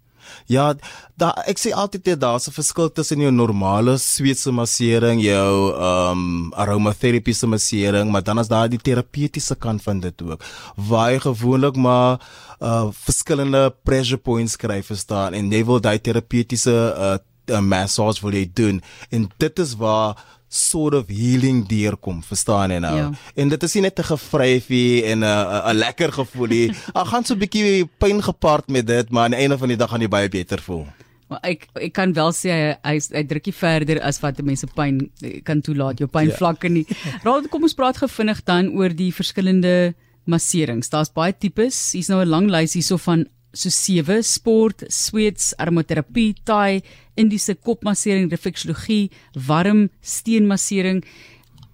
Ja, 0.48 0.74
da 1.18 1.32
ek 1.48 1.60
sê 1.62 1.74
altyd 1.74 2.04
dit 2.04 2.20
daar's 2.20 2.48
'n 2.48 2.52
verskil 2.52 2.90
tussen 2.90 3.20
jou 3.20 3.32
normale 3.32 3.98
Sweedse 3.98 4.52
massering, 4.52 5.22
jou 5.22 5.74
ehm 5.74 6.12
um, 6.12 6.54
aromatherapie 6.54 7.34
se 7.34 7.48
massering, 7.48 8.12
maar 8.12 8.24
dan 8.24 8.40
is 8.40 8.48
daar 8.48 8.70
die 8.70 8.80
terapeutiese 8.80 9.56
kant 9.56 9.84
van 9.84 10.00
dit 10.00 10.22
ook. 10.22 10.44
Waar 10.76 11.12
jy 11.12 11.20
gewoonlik 11.20 11.76
maar 11.76 12.20
uh 12.62 12.90
verskillende 12.92 13.74
pressure 13.84 14.18
points 14.18 14.56
kry 14.56 14.84
verstaan 14.84 15.34
en 15.34 15.52
jy 15.52 15.66
wil 15.66 15.80
daai 15.80 16.00
terapeutiese 16.00 16.74
uh 16.98 17.18
massage 17.62 18.22
wil 18.22 18.34
jy 18.34 18.50
doen 18.54 18.82
en 19.10 19.30
dit 19.38 19.60
is 19.60 19.76
waar 19.76 20.18
sort 20.48 20.96
of 20.96 21.10
healing 21.12 21.66
deurkom, 21.68 22.22
verstaan 22.24 22.72
jy 22.72 22.80
nou? 22.80 22.96
Ja. 22.96 23.08
En 23.36 23.50
dit 23.50 23.64
is 23.64 23.74
nie 23.76 23.82
net 23.82 24.00
'n 24.00 24.04
gevryfie 24.04 25.04
en 25.04 25.20
'n 25.20 25.72
'n 25.72 25.76
lekker 25.76 26.12
gevoel 26.12 26.48
nie. 26.48 26.72
Ag 26.94 27.10
gaan 27.10 27.26
so 27.26 27.34
'n 27.34 27.40
bietjie 27.40 27.90
pyn 28.00 28.24
gepaard 28.24 28.68
met 28.70 28.88
dit, 28.88 29.10
maar 29.10 29.24
aan 29.24 29.32
die 29.32 29.40
einde 29.40 29.58
van 29.58 29.68
die 29.68 29.78
dag 29.78 29.90
gaan 29.90 30.02
jy 30.02 30.08
baie 30.08 30.30
beter 30.30 30.60
voel. 30.60 30.88
Maar 31.28 31.40
ek 31.44 31.68
ek 31.76 31.94
kan 31.94 32.14
wel 32.14 32.32
sê 32.32 32.50
hy 32.50 32.76
hy, 32.84 33.00
hy 33.12 33.24
drukkie 33.24 33.54
verder 33.54 34.00
as 34.02 34.20
wat 34.24 34.40
mense 34.42 34.68
pyn 34.68 35.12
kan 35.44 35.62
toelaat, 35.62 36.00
jou 36.00 36.08
pynvlakke 36.08 36.68
ja. 36.68 36.74
nie. 36.74 36.86
Raad 37.26 37.50
kom 37.50 37.64
ons 37.64 37.76
praat 37.76 37.98
gevinnig 37.98 38.44
dan 38.44 38.70
oor 38.70 38.90
die 38.90 39.12
verskillende 39.12 39.94
masserings. 40.24 40.90
Daar's 40.90 41.12
baie 41.12 41.34
tipes. 41.34 41.92
Hier's 41.92 42.10
nou 42.10 42.22
'n 42.24 42.30
lang 42.30 42.50
lys 42.50 42.74
hierso 42.74 42.98
van 42.98 43.28
so 43.54 43.70
sewe 43.70 44.22
sport, 44.24 44.84
sweets, 44.90 45.54
aromaterapie, 45.58 46.36
thai, 46.44 46.82
indiese 47.16 47.56
kopmassering, 47.56 48.30
refleksologie, 48.30 49.10
warm 49.48 49.90
steenmassering. 50.02 51.04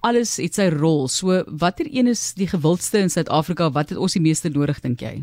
Alles 0.04 0.34
het 0.36 0.58
sy 0.58 0.66
rol. 0.68 1.06
So 1.08 1.38
watter 1.48 1.88
een 1.88 2.10
is 2.10 2.34
die 2.36 2.48
gewildste 2.50 3.00
in 3.00 3.08
Suid-Afrika? 3.12 3.70
Wat 3.72 3.88
het 3.94 4.00
ons 4.00 4.16
die 4.16 4.20
meeste 4.20 4.50
nodig 4.52 4.82
dink 4.84 5.00
jy? 5.00 5.14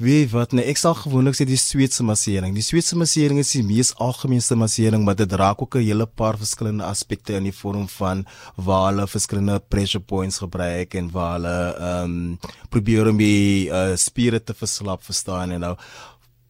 Wie 0.00 0.22
wat 0.32 0.54
nee, 0.56 0.64
ek 0.72 0.80
sal 0.80 0.96
gewoonlik 0.96 1.36
sê 1.36 1.44
die 1.48 1.58
Sweedse 1.60 2.04
massering. 2.06 2.54
Die 2.56 2.64
Sweedse 2.64 2.96
massering 2.96 3.42
is 3.42 3.52
die 3.52 3.64
mees 3.66 3.92
algemeenste 4.00 4.56
massering, 4.56 5.04
maar 5.04 5.18
dit 5.20 5.32
raak 5.36 5.60
ook 5.60 5.76
'n 5.76 5.84
hele 5.84 6.06
paar 6.06 6.38
verskillende 6.40 6.84
aspekte 6.88 7.36
in 7.36 7.44
die 7.44 7.52
vorm 7.52 7.88
van 7.88 8.24
waar 8.56 8.92
hulle 8.92 9.06
verskillende 9.06 9.60
pressure 9.68 10.02
points 10.02 10.38
gebruik 10.38 10.94
en 10.94 11.10
waar 11.10 11.36
hulle 11.36 11.58
ehm 11.76 12.04
um, 12.04 12.38
probeer 12.70 13.08
om 13.08 13.18
die 13.18 13.68
uh, 13.68 13.96
spiere 13.96 14.40
te 14.40 14.54
verslap, 14.54 15.04
verstaan 15.04 15.50
jy 15.50 15.58
nou? 15.58 15.76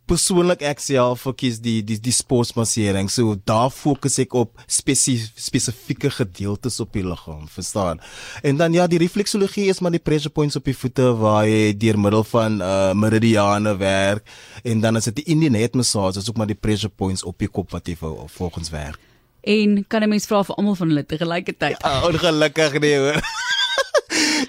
Persoonlik 0.06 0.62
ek 0.66 0.80
self 0.82 1.26
verkies 1.26 1.60
die 1.62 1.80
die 1.86 1.98
die 2.02 2.14
sportmassering. 2.14 3.10
So 3.10 3.36
daar 3.48 3.70
fokus 3.70 4.18
ek 4.22 4.34
op 4.38 4.58
spesifieke 4.66 5.42
spesifieke 5.42 6.10
gedeeltes 6.10 6.80
op 6.80 6.92
die 6.92 7.04
liggaam, 7.06 7.46
verstaan? 7.48 8.00
En 8.42 8.56
dan 8.56 8.72
ja, 8.72 8.86
die 8.86 9.00
refleksologie 9.02 9.68
is 9.70 9.80
maar 9.80 9.94
die 9.94 10.02
pressure 10.02 10.32
points 10.32 10.56
op 10.56 10.64
die 10.64 10.76
voete 10.76 11.12
waar 11.20 11.46
jy 11.46 11.72
deur 11.76 11.98
middel 11.98 12.24
van 12.24 12.60
uh 12.62 12.92
meridiane 12.92 13.76
werk 13.76 14.26
en 14.64 14.80
dan 14.80 14.96
is 14.96 15.08
dit 15.10 15.22
die 15.22 15.28
Indian 15.34 15.54
head 15.54 15.74
massage, 15.74 16.18
is 16.18 16.28
ook 16.28 16.36
maar 16.36 16.50
die 16.50 16.58
pressure 16.58 16.92
points 16.92 17.24
op 17.24 17.38
die 17.38 17.48
kop 17.48 17.70
wat 17.70 17.88
jy 17.88 17.96
volgens 17.98 18.70
werk. 18.70 19.00
En 19.42 19.84
kan 19.88 20.02
'n 20.02 20.08
mens 20.08 20.26
vra 20.26 20.42
vir 20.44 20.54
almal 20.54 20.74
van 20.74 20.88
hulle 20.88 21.06
te 21.06 21.16
gelyke 21.16 21.56
tyd? 21.56 21.76
Ja, 21.82 22.06
ongelukkig 22.06 22.80
nie 22.80 22.96
hoor. 22.96 23.22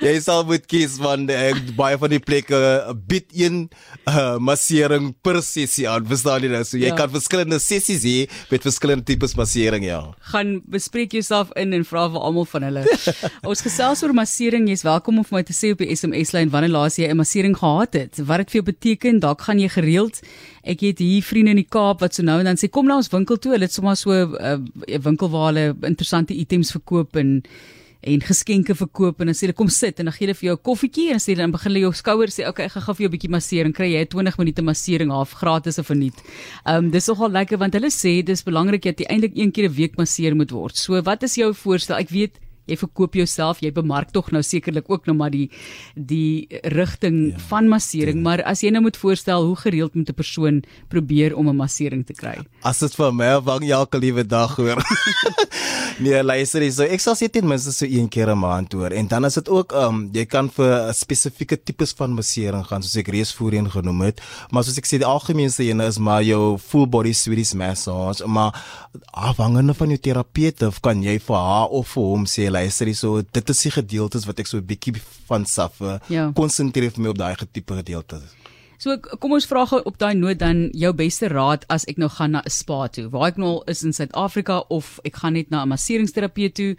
Jy 0.04 0.14
sal 0.24 0.44
moet 0.48 0.66
kies 0.70 0.98
van 1.02 1.26
uh, 1.32 1.42
baie 1.78 1.98
van 2.00 2.14
die 2.14 2.22
plekke 2.24 2.60
bit 3.10 3.30
een 3.36 3.66
uh, 4.10 4.38
massering 4.44 5.12
per 5.26 5.42
sessie 5.46 5.88
aan. 5.90 6.06
Verstaan 6.10 6.46
jy 6.46 6.52
nou? 6.54 6.64
So 6.68 6.80
jy 6.80 6.92
ja. 6.92 6.98
kan 7.00 7.12
verskillende 7.14 7.60
sessies 7.64 8.06
hê 8.08 8.16
met 8.52 8.66
verskillende 8.66 9.08
tipes 9.08 9.38
massering 9.40 9.86
ja. 9.88 10.02
Gaan 10.34 10.56
bespreek 10.72 11.16
jouself 11.18 11.54
in 11.60 11.76
en 11.78 11.86
vra 11.88 12.08
vir 12.14 12.28
almal 12.30 12.48
van 12.54 12.68
hulle. 12.70 12.86
Ons 13.50 13.66
gesels 13.66 14.04
oor 14.06 14.16
massering. 14.18 14.70
Jy's 14.72 14.86
welkom 14.88 15.22
om 15.22 15.28
vir 15.28 15.40
my 15.40 15.46
te 15.48 15.56
sê 15.58 15.74
op 15.74 15.84
die 15.84 15.92
SMS 15.96 16.36
lyn 16.36 16.54
wanneer 16.54 16.76
laas 16.76 17.00
jy 17.00 17.10
'n 17.10 17.20
massering 17.20 17.58
gehad 17.58 18.00
het. 18.00 18.24
Wat 18.24 18.44
dit 18.44 18.52
vir 18.52 18.62
jou 18.62 18.68
beteken? 18.74 19.24
Dalk 19.24 19.48
gaan 19.48 19.60
jy 19.60 19.70
gereeld 19.70 20.22
Ek 20.64 20.80
het 20.80 21.02
hier 21.04 21.24
vriende 21.28 21.52
in 21.52 21.60
die 21.60 21.68
Kaap 21.68 22.00
wat 22.00 22.16
so 22.16 22.24
nou 22.24 22.38
en 22.40 22.48
dan 22.48 22.60
sê 22.60 22.70
kom 22.72 22.88
na 22.88 22.96
ons 23.02 23.12
winkel 23.12 23.36
toe. 23.36 23.52
Hulle 23.52 23.68
het 23.68 23.76
sommer 23.76 23.98
so 24.00 24.12
'n 24.16 24.36
uh, 24.40 25.00
winkel 25.04 25.30
waar 25.30 25.52
hulle 25.52 25.76
interessante 25.84 26.34
items 26.34 26.72
verkoop 26.72 27.16
en 27.20 27.44
en 28.04 28.22
geskenke 28.22 28.76
verkoop 28.76 29.22
en 29.22 29.32
dan 29.32 29.38
sê 29.38 29.48
hulle 29.48 29.58
kom 29.58 29.70
sit 29.72 30.00
en 30.00 30.10
dan 30.10 30.16
gee 30.16 30.28
hulle 30.28 30.38
vir 30.40 30.48
jou 30.50 30.56
'n 30.56 30.64
koffietjie 30.68 31.12
en 31.14 31.22
sê 31.24 31.36
dan 31.36 31.52
begin 31.52 31.72
hulle 31.72 31.86
jou 31.86 31.94
skouer 31.94 32.30
sê 32.30 32.48
okay 32.48 32.66
ek 32.66 32.74
gaan 32.76 32.84
gou 32.84 32.94
vir 32.96 33.04
jou 33.04 33.10
'n 33.10 33.16
bietjie 33.16 33.32
masseer 33.32 33.66
en 33.66 33.74
kry 33.74 33.90
jy 33.94 34.06
20 34.06 34.38
minute 34.38 34.62
massering 34.62 35.12
af 35.12 35.34
gratis 35.34 35.80
of 35.80 35.88
verniet. 35.88 36.18
Ehm 36.66 36.86
um, 36.86 36.92
dis 36.92 37.08
nogal 37.08 37.32
lekker 37.32 37.58
want 37.58 37.74
hulle 37.74 37.92
sê 37.92 38.24
dis 38.24 38.44
belangrik 38.44 38.84
dat 38.84 39.00
jy 39.00 39.06
eintlik 39.10 39.36
een 39.36 39.52
keer 39.52 39.70
'n 39.70 39.76
week 39.76 39.98
masseer 39.98 40.36
moet 40.36 40.52
word. 40.52 40.76
So 40.78 41.02
wat 41.02 41.24
is 41.24 41.36
jou 41.36 41.54
voorstel? 41.54 41.98
Ek 41.98 42.10
weet 42.10 42.40
jy 42.70 42.78
verkoop 42.80 43.18
jouself, 43.20 43.62
jy 43.64 43.72
bemark 43.76 44.12
tog 44.16 44.32
nou 44.32 44.42
sekerlik 44.46 44.90
ook 44.92 45.08
nou 45.10 45.16
maar 45.18 45.34
die 45.34 45.50
die 45.96 46.48
rigting 46.74 47.34
ja, 47.34 47.42
van 47.50 47.68
massering, 47.72 48.22
ja. 48.22 48.24
maar 48.28 48.44
as 48.50 48.64
jy 48.64 48.72
nou 48.74 48.84
moet 48.86 48.98
voorstel 48.98 49.46
hoe 49.50 49.58
gereeld 49.66 49.96
moet 49.96 50.10
'n 50.10 50.16
persoon 50.16 50.64
probeer 50.90 51.36
om 51.36 51.50
'n 51.50 51.56
massering 51.56 52.06
te 52.06 52.14
kry? 52.14 52.38
As 52.64 52.80
dit 52.80 52.96
vir 52.96 53.14
my 53.14 53.42
wang 53.42 53.70
elke 53.70 53.98
liewe 53.98 54.24
dag 54.24 54.56
hoor. 54.56 54.80
nee, 56.04 56.24
luister 56.24 56.62
hier, 56.62 56.72
so 56.72 56.84
ek 56.84 57.00
sal 57.00 57.16
sê 57.16 57.30
ten 57.30 57.48
minste 57.48 57.72
so 57.72 57.86
een 57.86 58.08
keer 58.10 58.32
'n 58.32 58.40
maand 58.40 58.72
hoor. 58.74 58.92
En 58.92 59.08
dan 59.08 59.26
is 59.26 59.34
dit 59.34 59.50
ook 59.50 59.74
um 59.74 60.10
jy 60.14 60.26
kan 60.26 60.50
vir 60.50 60.94
spesifieke 60.94 61.58
tipes 61.58 61.94
van 61.94 62.14
massering 62.14 62.66
gaan 62.66 62.82
soos 62.82 62.96
ek 62.96 63.08
reeds 63.08 63.34
voorheen 63.34 63.70
genoem 63.70 64.02
het, 64.02 64.22
maar 64.52 64.64
soos 64.64 64.78
ek 64.78 64.86
sê 64.86 64.98
die 64.98 65.06
algemeenste 65.06 65.64
een 65.64 65.82
is 65.82 65.98
maar 65.98 66.24
jou 66.24 66.58
full 66.58 66.88
body 66.88 67.14
Swedish 67.14 67.54
massage, 67.54 68.26
maar 68.28 68.54
afhangende 69.12 69.74
van 69.74 69.90
jou 69.90 70.00
terapeut 70.00 70.62
of 70.62 70.80
kan 70.82 71.04
jy 71.04 71.20
vir 71.20 71.36
haar 71.36 71.70
of 71.70 71.88
vir 71.94 72.04
hom 72.04 72.26
sê 72.26 72.50
luister 72.54 72.90
hierso, 72.90 73.22
dit 73.22 73.50
is 73.54 73.64
die 73.66 73.74
gedeeltes 73.74 74.28
wat 74.30 74.40
ek 74.40 74.50
so 74.50 74.58
'n 74.58 74.68
bietjie 74.70 74.96
van 75.30 75.46
saffe 75.46 76.00
ja. 76.10 76.32
konsentreer 76.36 76.92
vir 76.92 77.04
my 77.04 77.10
op 77.10 77.18
daai 77.18 77.36
tipe 77.52 77.74
gedeeltes. 77.82 78.24
So 78.78 78.98
kom 78.98 79.32
ons 79.32 79.48
vra 79.48 79.66
gou 79.66 79.80
op 79.86 79.98
daai 79.98 80.14
noot 80.14 80.40
dan 80.40 80.70
jou 80.74 80.92
beste 80.94 81.30
raad 81.32 81.66
as 81.70 81.86
ek 81.88 81.98
nou 81.98 82.10
gaan 82.10 82.32
na 82.32 82.42
'n 82.46 82.50
spa 82.50 82.88
toe. 82.88 83.10
Waar 83.10 83.28
ek 83.32 83.38
nou 83.38 83.64
is 83.68 83.84
in 83.84 83.94
Suid-Afrika 83.94 84.64
of 84.70 85.00
ek 85.04 85.16
gaan 85.16 85.34
net 85.34 85.50
na 85.50 85.64
'n 85.64 85.70
masseringsterapeut 85.70 86.54
toe 86.54 86.76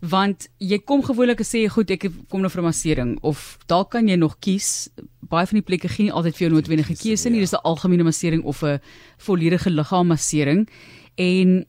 want 0.00 0.46
jy 0.62 0.78
kom 0.78 1.02
gewoonlik 1.02 1.40
sê 1.42 1.66
goed 1.70 1.90
ek 1.90 2.08
kom 2.30 2.42
nou 2.42 2.50
vir 2.50 2.62
'n 2.62 2.66
massering 2.66 3.18
of 3.22 3.58
dalk 3.66 3.90
kan 3.90 4.08
jy 4.08 4.16
nog 4.16 4.38
kies 4.40 4.88
baie 5.20 5.46
van 5.46 5.58
die 5.58 5.66
plekke 5.66 5.88
gee 5.88 6.04
nie 6.04 6.12
altyd 6.12 6.36
vir 6.36 6.48
jou 6.48 6.54
noodwendige 6.54 6.94
keuse 6.94 7.30
nie 7.30 7.40
dis 7.40 7.52
'n 7.52 7.64
algemene 7.64 8.04
massering 8.04 8.44
of 8.44 8.62
'n 8.62 8.80
volledige 9.18 9.70
liggaammassering 9.70 10.68
en 11.16 11.66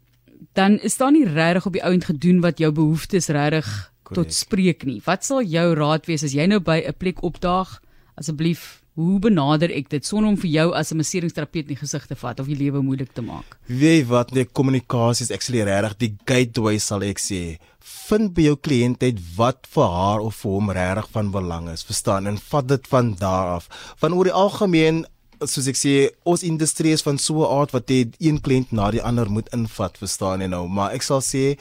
dan 0.54 0.80
is 0.80 0.98
daar 0.98 1.12
nie 1.12 1.26
regtig 1.28 1.66
op 1.66 1.74
die 1.74 1.84
ouend 1.84 2.06
gedoen 2.06 2.42
wat 2.42 2.60
jou 2.60 2.72
behoeftes 2.72 3.28
regtig 3.28 3.70
tot 4.14 4.34
spreek 4.34 4.86
nie. 4.86 5.02
Wat 5.06 5.26
sal 5.26 5.44
jou 5.46 5.74
raad 5.78 6.06
wees 6.10 6.24
as 6.24 6.34
jy 6.34 6.46
nou 6.46 6.60
by 6.60 6.82
'n 6.88 6.98
plek 6.98 7.24
opdaag? 7.24 7.80
Asseblief, 8.16 8.82
Hoe 9.00 9.16
benader 9.24 9.72
ek 9.72 9.88
dit 9.94 10.04
sonder 10.04 10.34
om 10.34 10.38
vir 10.42 10.50
jou 10.52 10.66
as 10.76 10.92
'n 10.92 11.00
masseringsterapeut 11.00 11.70
in 11.70 11.76
die 11.76 11.80
gesig 11.80 12.06
te 12.08 12.16
vat 12.20 12.40
of 12.40 12.48
die 12.52 12.58
lewe 12.60 12.82
moeilik 12.84 13.14
te 13.14 13.22
maak? 13.22 13.56
Weet 13.68 14.08
wat, 14.08 14.34
nee, 14.34 14.44
kommunikasie 14.44 15.24
is 15.24 15.32
actually 15.32 15.64
regtig 15.64 15.96
die 15.98 16.18
gateway 16.26 16.78
sal 16.80 17.02
ek 17.04 17.20
sê. 17.20 17.60
Vind 17.80 18.34
by 18.34 18.42
jou 18.50 18.58
kliënt 18.58 19.02
uit 19.04 19.20
wat 19.38 19.68
vir 19.72 19.88
haar 19.88 20.20
of 20.20 20.36
vir 20.36 20.52
hom 20.52 20.72
regtig 20.72 21.08
van 21.12 21.32
belang 21.32 21.70
is, 21.70 21.84
verstaan 21.84 22.28
en 22.28 22.38
vat 22.38 22.68
dit 22.68 22.88
van 22.88 23.16
daar 23.16 23.56
af. 23.56 23.70
Van 23.96 24.14
oor 24.14 24.26
die 24.26 24.36
algemeen 24.36 25.06
soos 25.48 25.68
ek 25.72 25.78
sê 25.80 25.94
ons 26.28 26.44
industrie 26.44 26.92
is 26.92 27.04
van 27.06 27.18
so 27.18 27.44
'n 27.44 27.52
aard 27.60 27.72
wat 27.72 27.90
jy 27.90 28.12
een 28.20 28.40
kliënt 28.42 28.72
na 28.72 28.92
die 28.92 29.02
ander 29.02 29.30
moet 29.30 29.48
invat 29.54 29.98
verstaan 29.98 30.42
jy 30.42 30.48
nou? 30.48 30.68
Maar 30.68 30.92
ek 30.94 31.02
sal 31.02 31.22
sê 31.22 31.58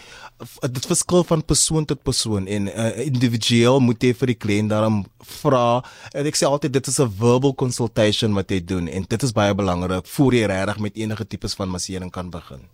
dit 0.71 0.87
verskil 0.87 1.25
van 1.25 1.43
persoon 1.43 1.85
tot 1.85 2.03
persoon 2.03 2.47
en 2.47 2.69
uh, 2.69 3.07
individueel 3.07 3.81
moet 3.81 4.03
jy 4.03 4.13
vir 4.15 4.27
die 4.27 4.41
kliënt 4.45 4.71
daarom 4.71 5.07
vra. 5.43 5.83
En 6.13 6.27
ek 6.27 6.37
sê 6.37 6.47
altyd 6.47 6.73
dit 6.73 6.87
is 6.87 6.99
'n 7.01 7.11
verbal 7.11 7.55
consultation 7.55 8.35
wat 8.35 8.51
jy 8.51 8.61
doen 8.65 8.89
en 8.89 9.07
dit 9.09 9.23
is 9.23 9.33
baie 9.33 9.55
belangrik 9.55 10.07
voor 10.07 10.35
jy 10.35 10.47
regtig 10.47 10.79
met 10.79 10.97
enige 10.97 11.25
tipes 11.27 11.55
van 11.55 11.69
massering 11.69 12.11
kan 12.11 12.31
begin 12.31 12.67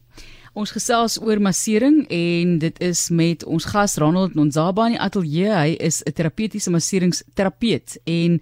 Ons 0.54 0.70
gesels 0.70 1.16
oor 1.18 1.40
massering 1.42 2.04
en 2.14 2.50
dit 2.62 2.76
is 2.86 3.00
met 3.10 3.42
ons 3.42 3.64
gas 3.66 3.96
Ronald 3.98 4.36
Nonzaba 4.38 4.84
in 4.86 4.94
die 4.94 5.00
ateljee. 5.02 5.50
Hy 5.50 5.72
is 5.82 6.02
'n 6.06 6.14
terapeutiese 6.14 6.70
masseringsterapeut 6.70 7.98
en 8.06 8.40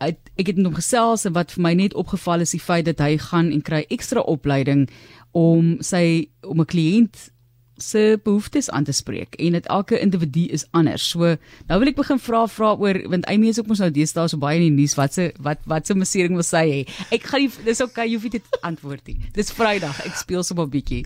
ek 0.00 0.46
het 0.48 0.56
met 0.56 0.64
hom 0.64 0.74
gesels 0.74 1.26
en 1.26 1.34
wat 1.34 1.52
vir 1.52 1.62
my 1.62 1.74
net 1.74 1.94
opgeval 1.94 2.40
is 2.40 2.52
die 2.56 2.60
feit 2.60 2.86
dat 2.86 3.00
hy 3.00 3.18
gaan 3.18 3.52
en 3.52 3.60
kry 3.60 3.84
ekstra 3.90 4.20
opleiding 4.20 4.88
om 5.32 5.76
sy 5.82 6.30
om 6.40 6.60
'n 6.60 6.64
kliënt 6.64 7.30
se 7.76 8.20
behoeftes 8.24 8.70
aan 8.70 8.84
te 8.84 8.92
spreek 8.92 9.34
en 9.40 9.56
dit 9.56 9.66
elke 9.66 9.98
individu 10.00 10.44
is 10.54 10.64
anders. 10.70 11.08
So 11.14 11.36
nou 11.68 11.78
wil 11.80 11.92
ek 11.92 11.98
begin 11.98 12.20
vra 12.22 12.44
vra 12.50 12.72
oor 12.76 13.00
want 13.12 13.26
Amy 13.32 13.50
is 13.52 13.60
ook 13.60 13.70
mos 13.70 13.82
nou 13.82 13.90
deesdae 13.94 14.28
so 14.30 14.40
baie 14.42 14.60
in 14.60 14.68
die 14.68 14.82
nuus 14.82 14.96
wat 14.98 15.16
se 15.16 15.30
wat 15.42 15.62
wat 15.70 15.88
se 15.88 15.96
massering 15.98 16.36
wil 16.38 16.46
sy 16.46 16.64
hê. 16.68 16.80
Ek 17.14 17.26
gaan 17.30 17.46
nie 17.46 17.52
dis 17.66 17.82
okay 17.84 18.08
jy 18.10 18.18
hoef 18.18 18.30
dit 18.36 18.60
antwoord 18.62 19.06
nie. 19.10 19.18
Dis 19.36 19.52
Vrydag. 19.56 20.04
Ek 20.06 20.16
speel 20.20 20.44
so 20.44 20.54
'n 20.54 20.70
bietjie. 20.70 21.04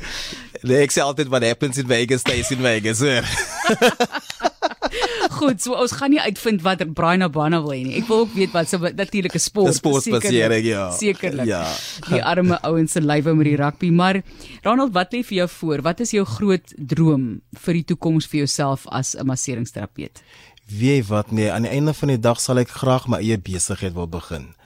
Nee, 0.63 0.83
ek 0.83 0.93
sê 0.93 1.03
altyd 1.03 1.29
what 1.29 1.43
happens 1.43 1.79
in 1.79 1.87
Vegas 1.87 2.21
stays 2.21 2.51
in 2.51 2.63
Vegas. 2.63 3.03
Goed, 5.37 5.61
so 5.61 5.77
ons 5.77 5.93
gaan 5.99 6.13
nie 6.15 6.21
uitvind 6.23 6.63
wat 6.65 6.83
Brian 6.97 7.25
Abana 7.27 7.61
wil 7.65 7.75
hê 7.75 7.83
nie. 7.85 7.97
Ek 8.01 8.09
wil 8.09 8.25
ook 8.25 8.35
weet 8.37 8.55
wat 8.55 8.71
se 8.71 8.81
natuurlike 8.81 9.41
sport 9.43 9.75
is. 9.75 9.81
Sportbasering, 9.83 10.65
ja. 10.65 10.89
Sekerlik. 10.97 11.49
Ja. 11.51 11.63
Die 12.09 12.23
arme 12.25 12.59
ouens 12.67 12.97
se 12.97 13.03
lywe 13.05 13.35
met 13.37 13.51
die 13.51 13.57
rugby, 13.61 13.93
maar 13.93 14.23
Ronald, 14.65 14.95
wat 14.97 15.13
lê 15.15 15.23
vir 15.27 15.43
jou 15.43 15.49
voor? 15.59 15.85
Wat 15.87 16.01
is 16.01 16.15
jou 16.17 16.25
groot 16.37 16.77
droom 16.77 17.29
vir 17.67 17.81
die 17.81 17.87
toekoms 17.93 18.29
vir 18.33 18.45
jouself 18.45 18.87
as 18.89 19.15
'n 19.15 19.27
masseringsterapeut? 19.27 20.23
Wie 20.67 21.03
wat 21.05 21.31
nee, 21.31 21.53
aan 21.53 21.63
die 21.63 21.71
einde 21.71 21.95
van 21.95 22.09
die 22.09 22.21
dag 22.21 22.41
sal 22.41 22.59
ek 22.59 22.69
graag 22.69 23.07
my 23.07 23.19
eie 23.19 23.39
besigheid 23.39 23.95
wil 23.95 24.09
begin 24.09 24.57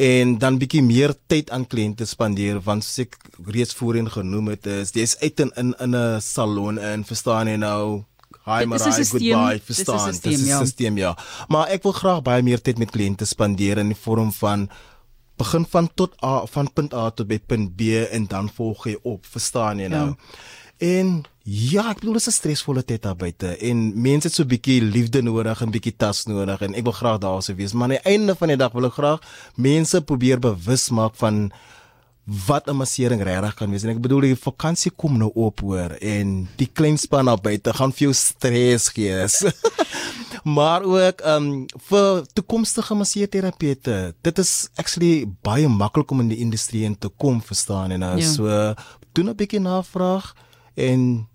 en 0.00 0.38
dan 0.38 0.56
bietjie 0.58 0.82
meer 0.82 1.12
tyd 1.28 1.50
aan 1.52 1.66
kliënte 1.68 2.06
spandeer 2.08 2.60
want 2.64 2.84
soos 2.84 3.04
ek 3.04 3.18
reeds 3.52 3.76
voorheen 3.76 4.08
genoem 4.10 4.48
het 4.54 4.66
is 4.66 4.92
dis 4.96 5.16
uit 5.20 5.40
in 5.40 5.52
in 5.58 5.94
'n 5.94 6.20
salon 6.20 6.78
en 6.78 7.04
verstaan 7.04 7.48
jy 7.48 7.56
nou 7.56 8.04
Hi 8.44 8.64
Marai, 8.64 9.04
goodbye. 9.04 9.60
Verstaan, 9.64 10.10
dis 10.10 10.40
'n 10.42 10.66
stelsel 10.66 10.96
ja. 10.96 11.16
Maar 11.48 11.68
ek 11.68 11.82
wil 11.82 11.92
graag 11.92 12.22
baie 12.22 12.42
meer 12.42 12.60
tyd 12.60 12.78
met 12.78 12.90
kliënte 12.90 13.24
spandeer 13.24 13.78
in 13.78 13.88
die 13.88 13.96
vorm 13.96 14.32
van 14.32 14.68
begin 15.36 15.66
van 15.66 15.88
tot 15.94 16.14
A 16.24 16.46
van 16.46 16.72
punt 16.72 16.94
A 16.94 17.10
tot 17.10 17.26
by 17.26 17.38
punt 17.38 17.76
B 17.76 17.80
en 18.10 18.26
dan 18.26 18.50
volg 18.50 18.86
jy 18.86 18.96
op, 19.02 19.26
verstaan 19.26 19.78
jy 19.78 19.88
nou? 19.88 20.06
Ja. 20.06 20.16
En 20.82 21.22
ja, 21.46 21.88
ek 21.90 22.00
bedoel 22.02 22.18
dit 22.18 22.26
is 22.26 22.28
'n 22.28 22.38
stresvolle 22.38 22.82
tyd 22.84 23.02
daar 23.02 23.16
buite 23.16 23.56
en 23.56 24.00
mense 24.02 24.26
het 24.26 24.34
so 24.34 24.42
'n 24.42 24.48
bietjie 24.48 24.82
liefde 24.82 25.22
nodig 25.22 25.62
en 25.62 25.70
bietjie 25.70 25.96
tas 25.96 26.26
nodig 26.26 26.60
en 26.60 26.74
ek 26.74 26.82
wil 26.82 26.92
graag 26.92 27.18
daar 27.18 27.42
sou 27.42 27.56
wees, 27.56 27.72
maar 27.72 27.82
aan 27.82 27.98
die 27.98 28.12
einde 28.12 28.34
van 28.34 28.48
die 28.48 28.56
dag 28.56 28.72
wil 28.72 28.86
ek 28.86 28.92
graag 28.92 29.20
mense 29.56 30.00
probeer 30.00 30.38
bewus 30.38 30.90
maak 30.90 31.14
van 31.14 31.52
wat 32.24 32.68
'n 32.68 32.76
massering 32.76 33.22
regtig 33.22 33.54
kan 33.54 33.70
wees 33.70 33.82
en 33.82 33.90
ek 33.90 34.00
bedoel 34.00 34.20
die 34.20 34.36
vakansie 34.36 34.92
kom 34.94 35.18
nou 35.18 35.30
op 35.34 35.60
hoor 35.60 35.90
en 36.00 36.48
die 36.56 36.70
klein 36.72 36.98
span 36.98 37.26
daar 37.26 37.40
buite 37.40 37.72
gaan 37.74 37.92
vir 37.92 38.06
jou 38.08 38.14
stres 38.14 38.88
gee. 38.88 39.26
maar 40.56 40.82
ook 40.82 41.20
um 41.26 41.66
vir 41.88 42.26
toekomstige 42.32 42.94
masseerterapeute. 42.94 44.14
Dit 44.22 44.38
is 44.38 44.68
actually 44.74 45.26
baie 45.42 45.68
maklik 45.68 46.10
om 46.10 46.20
in 46.20 46.28
die 46.28 46.38
industrie 46.38 46.84
in 46.84 46.98
te 46.98 47.08
kom, 47.08 47.42
verstaan 47.42 47.90
en 47.90 48.00
nou 48.00 48.18
ja. 48.18 48.28
so 48.28 48.74
doen 49.12 49.28
'n 49.28 49.36
bietjie 49.36 49.60
navraag 49.60 50.34
en 50.74 51.26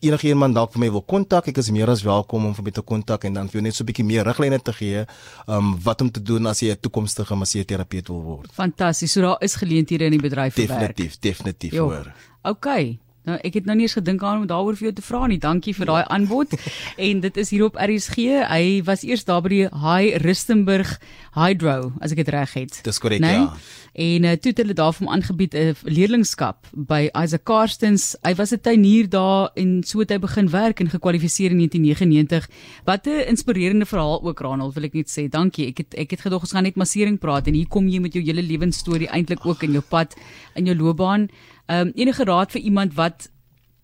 enige 0.00 0.28
iemand 0.28 0.54
dalk 0.54 0.72
vir 0.72 0.80
my 0.80 0.90
wil 0.90 1.02
kontak, 1.02 1.48
ek 1.48 1.58
is 1.58 1.70
meer 1.74 1.90
as 1.90 2.02
welkom 2.06 2.46
om 2.46 2.54
vir 2.54 2.64
my 2.64 2.70
te 2.70 2.82
kontak 2.82 3.24
en 3.24 3.34
dan 3.34 3.48
vir 3.48 3.60
jou 3.60 3.62
net 3.62 3.74
so 3.74 3.84
'n 3.84 3.86
bietjie 3.86 4.04
meer 4.04 4.24
riglyne 4.24 4.58
te 4.62 4.72
gee, 4.72 5.04
um 5.46 5.76
wat 5.82 6.00
om 6.00 6.10
te 6.10 6.22
doen 6.22 6.46
as 6.46 6.60
jy 6.60 6.70
'n 6.70 6.80
toekomstige 6.80 7.34
masseur-terapeut 7.34 8.08
wil 8.08 8.22
word. 8.22 8.52
Fantasties. 8.52 9.12
So 9.12 9.20
daar 9.20 9.36
is 9.40 9.54
geleenthede 9.54 10.04
in 10.04 10.12
die 10.12 10.22
bedryf 10.22 10.54
vir 10.54 10.68
werk. 10.68 10.96
Definitief, 10.96 11.18
definitief 11.18 11.72
hoor. 11.76 12.12
Okay. 12.42 12.98
Nou 13.28 13.36
ek 13.44 13.58
het 13.60 13.66
nou 13.68 13.76
nie 13.76 13.84
eens 13.88 13.96
gedink 13.98 14.22
aan 14.24 14.42
om 14.42 14.46
daaroor 14.48 14.76
vir 14.78 14.88
jou 14.88 14.94
te 14.96 15.04
vra 15.04 15.26
nie. 15.28 15.40
Dankie 15.42 15.74
vir 15.76 15.90
daai 15.90 16.04
aanbod. 16.08 16.54
en 17.08 17.20
dit 17.24 17.40
is 17.44 17.52
hier 17.52 17.66
op 17.68 17.76
RSG. 17.76 18.16
Hy 18.48 18.64
was 18.88 19.04
eers 19.04 19.26
daar 19.28 19.42
by 19.44 19.52
die 19.52 19.66
High 19.68 20.22
Rustenburg 20.24 20.96
Hydro, 21.36 21.92
as 22.00 22.14
ek 22.14 22.24
dit 22.24 22.32
reg 22.34 22.54
het. 22.56 22.80
Dis 22.86 22.98
korrek, 23.02 23.22
nee? 23.22 23.44
ja. 23.44 23.52
En 23.98 24.24
uh, 24.28 24.32
toe 24.38 24.52
het 24.52 24.60
hulle 24.62 24.76
daar 24.78 24.92
vir 24.94 25.04
hom 25.04 25.12
aangebied 25.14 25.54
'n 25.54 25.72
uh, 25.72 25.80
leerlingskap 25.82 26.68
by 26.72 27.08
Isaac 27.12 27.44
Karstens. 27.44 28.14
Hy 28.22 28.34
was 28.38 28.52
'n 28.54 28.60
tuinier 28.62 29.08
daar 29.08 29.50
en 29.54 29.82
so 29.82 29.98
het 29.98 30.10
hy 30.10 30.18
begin 30.18 30.50
werk 30.50 30.80
en 30.80 30.90
gekwalifiseer 30.90 31.50
in 31.50 31.58
1999. 31.58 32.48
Wat 32.84 33.06
'n 33.06 33.26
inspirerende 33.28 33.86
verhaal 33.86 34.22
ook 34.22 34.40
Ronald, 34.40 34.74
wil 34.74 34.84
ek 34.84 34.94
net 34.94 35.10
sê. 35.10 35.28
Dankie. 35.28 35.66
Ek 35.66 35.78
het 35.78 35.94
ek 35.94 36.10
het 36.10 36.20
gedog 36.20 36.40
ons 36.40 36.52
gaan 36.52 36.62
net 36.62 36.76
massering 36.76 37.18
praat 37.18 37.46
en 37.46 37.54
hier 37.54 37.66
kom 37.66 37.88
jy 37.88 37.98
met 37.98 38.12
jou 38.12 38.22
hele 38.24 38.42
lewensstorie 38.42 39.08
eintlik 39.08 39.46
ook 39.46 39.62
in 39.62 39.72
jou 39.72 39.82
pad 39.82 40.14
in 40.54 40.64
jou 40.64 40.76
loopbaan. 40.76 41.28
Ehm 41.68 41.88
um, 41.88 41.92
enige 41.94 42.24
raad 42.24 42.52
vir 42.52 42.60
iemand 42.60 42.94
wat 42.96 43.28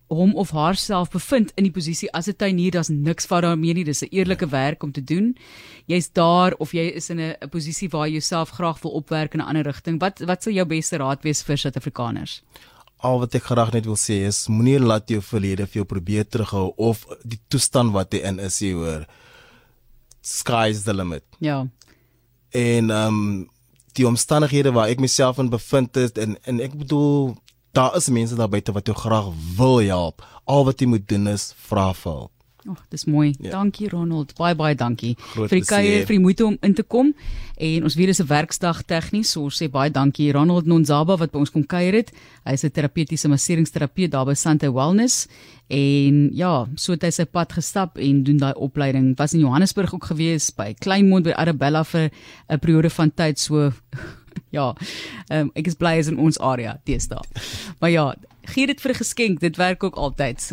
hom 0.07 0.35
of 0.35 0.51
haarself 0.51 1.09
bevind 1.09 1.51
in 1.57 1.65
die 1.65 1.73
posisie 1.73 2.09
as 2.13 2.27
'n 2.27 2.35
tuinier, 2.37 2.71
daar's 2.71 2.89
niks 2.89 3.25
fout 3.25 3.41
daarmee 3.41 3.73
nie. 3.73 3.83
Dis 3.83 4.01
'n 4.01 4.07
eerlike 4.11 4.47
werk 4.49 4.83
om 4.83 4.91
te 4.91 5.03
doen. 5.03 5.37
Jy's 5.85 6.11
daar 6.11 6.53
of 6.57 6.71
jy 6.71 6.91
is 6.95 7.09
in 7.09 7.19
'n 7.19 7.49
posisie 7.49 7.89
waar 7.89 8.07
jy 8.07 8.11
jouself 8.11 8.49
graag 8.49 8.81
wil 8.81 8.91
opwerk 8.91 9.33
in 9.33 9.39
'n 9.39 9.45
ander 9.45 9.63
rigting. 9.63 9.99
Wat 9.99 10.19
wat 10.19 10.43
sou 10.43 10.53
jou 10.53 10.65
beste 10.65 10.97
raad 10.97 11.23
wees 11.23 11.43
vir 11.43 11.57
Suid-Afrikaners? 11.57 12.43
Al 12.97 13.19
wat 13.19 13.35
ek 13.35 13.43
graag 13.43 13.71
net 13.73 13.85
wil 13.85 13.97
sê 13.97 14.25
is 14.25 14.47
moenie 14.47 14.79
laat 14.79 15.09
jou 15.09 15.21
verlede 15.21 15.67
vir 15.67 15.73
jou 15.73 15.85
probeer 15.85 16.25
terughou 16.27 16.73
of 16.77 17.05
die 17.23 17.39
toestand 17.47 17.91
wat 17.91 18.13
jy 18.13 18.19
in 18.19 18.39
is, 18.39 18.59
jy 18.59 18.73
hoor. 18.73 19.05
Sky's 20.21 20.83
the 20.83 20.93
limit. 20.93 21.23
Ja. 21.39 21.67
En 22.51 22.89
ehm 22.89 23.07
um, 23.07 23.49
die 23.93 24.07
omstandighede 24.07 24.71
waar 24.71 24.87
ek 24.87 24.99
myself 24.99 25.37
in 25.37 25.49
bevind 25.49 25.95
het 25.95 26.17
en 26.17 26.37
en 26.43 26.59
ek 26.59 26.73
bedoel 26.77 27.37
daar 27.75 27.95
is 27.95 28.09
mense 28.09 28.35
daar 28.35 28.49
buite 28.49 28.71
wat 28.71 28.87
jou 28.87 28.97
graag 28.97 29.27
wil 29.57 29.77
help. 29.79 30.23
Al 30.43 30.65
wat 30.65 30.79
jy 30.79 30.87
moet 30.87 31.07
doen 31.07 31.27
is 31.27 31.51
vra 31.67 31.91
vir 31.93 32.11
hulp. 32.11 32.31
Ag, 32.65 32.79
dis 32.89 33.03
mooi. 33.05 33.35
Ja. 33.37 33.51
Dankie 33.51 33.89
Ronald. 33.91 34.31
Baie 34.39 34.55
baie 34.57 34.73
dankie 34.75 35.11
Groot 35.19 35.51
vir 35.51 35.59
die 35.59 35.67
kuier, 35.69 36.05
vir 36.07 36.15
die 36.15 36.21
moeite 36.23 36.47
om 36.47 36.55
in 36.65 36.73
te 36.73 36.81
kom. 36.81 37.11
En 37.61 37.85
ons 37.85 37.95
weet 37.95 38.09
dis 38.09 38.21
'n 38.21 38.27
werksdag 38.27 38.81
tegnies, 38.89 39.31
so 39.31 39.43
ons 39.43 39.61
sê 39.61 39.69
baie 39.69 39.91
dankie 39.91 40.31
Ronald 40.31 40.65
Nonzaba 40.65 41.17
wat 41.17 41.31
by 41.31 41.39
ons 41.39 41.51
kom 41.51 41.63
kuier 41.63 41.93
het. 41.93 42.11
Hy's 42.43 42.63
'n 42.63 42.71
terapeutiese 42.71 43.27
masseringsterapeut 43.27 44.11
daar 44.11 44.25
by 44.25 44.33
Sante 44.33 44.73
Wellness. 44.73 45.27
En 45.67 46.29
ja, 46.33 46.67
so 46.75 46.93
het 46.93 47.03
hy 47.03 47.11
sy 47.11 47.25
pad 47.25 47.53
gestap 47.53 47.97
en 47.97 48.23
doen 48.23 48.37
daai 48.37 48.53
opleiding. 48.53 49.15
Was 49.17 49.33
in 49.33 49.41
Johannesburg 49.41 49.93
ook 49.93 50.05
gewees 50.05 50.49
by 50.49 50.73
Kleinmond 50.73 51.23
by 51.23 51.33
Arabella 51.33 51.83
vir 51.83 52.09
'n 52.49 52.59
periode 52.59 52.89
van 52.89 53.11
tyd 53.11 53.39
so 53.39 53.71
ja. 54.49 54.75
Ehm 55.27 55.39
um, 55.39 55.51
ek 55.53 55.67
is 55.67 55.75
bly 55.75 55.97
is 55.97 56.07
in 56.07 56.17
ons 56.17 56.39
area 56.39 56.79
teesta. 56.83 57.21
Maar 57.79 57.89
ja, 57.89 58.15
gee 58.41 58.67
dit 58.67 58.81
vir 58.81 58.91
'n 58.91 58.95
geskenk, 58.95 59.39
dit 59.39 59.55
werk 59.55 59.83
ook 59.83 59.95
altyd. 59.95 60.51